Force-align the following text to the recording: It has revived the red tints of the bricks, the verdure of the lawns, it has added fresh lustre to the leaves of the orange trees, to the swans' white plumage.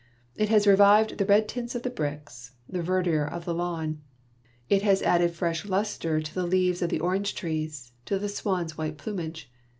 It 0.35 0.49
has 0.49 0.65
revived 0.65 1.19
the 1.19 1.27
red 1.27 1.47
tints 1.47 1.75
of 1.75 1.83
the 1.83 1.91
bricks, 1.91 2.53
the 2.67 2.81
verdure 2.81 3.23
of 3.31 3.45
the 3.45 3.53
lawns, 3.53 3.97
it 4.67 4.81
has 4.81 5.03
added 5.03 5.29
fresh 5.35 5.63
lustre 5.63 6.19
to 6.19 6.33
the 6.33 6.47
leaves 6.47 6.81
of 6.81 6.89
the 6.89 6.99
orange 6.99 7.35
trees, 7.35 7.91
to 8.05 8.17
the 8.17 8.27
swans' 8.27 8.75
white 8.75 8.97
plumage. 8.97 9.51